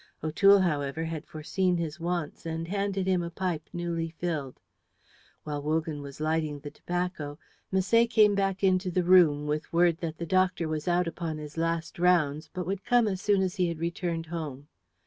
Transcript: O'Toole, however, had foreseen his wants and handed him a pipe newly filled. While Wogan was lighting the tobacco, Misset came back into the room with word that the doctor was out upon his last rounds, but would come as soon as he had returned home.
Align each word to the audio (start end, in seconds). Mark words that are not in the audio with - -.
O'Toole, 0.23 0.61
however, 0.61 1.03
had 1.03 1.27
foreseen 1.27 1.77
his 1.77 1.99
wants 1.99 2.43
and 2.43 2.67
handed 2.67 3.05
him 3.05 3.21
a 3.21 3.29
pipe 3.29 3.69
newly 3.71 4.09
filled. 4.09 4.59
While 5.43 5.61
Wogan 5.61 6.01
was 6.01 6.19
lighting 6.19 6.59
the 6.59 6.71
tobacco, 6.71 7.37
Misset 7.71 8.09
came 8.09 8.33
back 8.33 8.63
into 8.63 8.89
the 8.89 9.03
room 9.03 9.45
with 9.45 9.71
word 9.71 9.99
that 9.99 10.17
the 10.17 10.25
doctor 10.25 10.67
was 10.67 10.87
out 10.87 11.05
upon 11.07 11.37
his 11.37 11.55
last 11.55 11.99
rounds, 11.99 12.49
but 12.51 12.65
would 12.65 12.83
come 12.83 13.07
as 13.07 13.21
soon 13.21 13.43
as 13.43 13.57
he 13.57 13.67
had 13.67 13.77
returned 13.77 14.25
home. 14.25 14.69